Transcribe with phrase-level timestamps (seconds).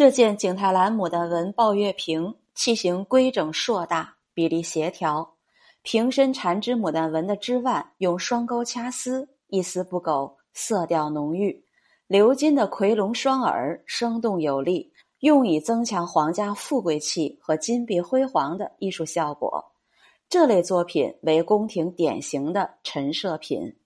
[0.00, 5.34] 这件景泰蓝牡丹纹抱月瓶器型规整硕大，比例协调。
[5.82, 11.62] 瓶身缠枝牡丹纹的枝腕用双钩掐丝，一丝不苟，色调浓郁。
[12.08, 19.62] 鎏金的夔龙双耳生动有力，用以增强皇家富贵气和金碧辉煌的艺术效果。
[20.30, 23.76] 这类作品为宫廷典型的陈设品。